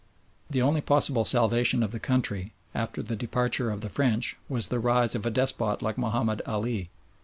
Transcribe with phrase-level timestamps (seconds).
[0.49, 4.79] The only possible salvation of the country after the departure of the French was the
[4.79, 6.89] rise of a despot like Mahomed Ali.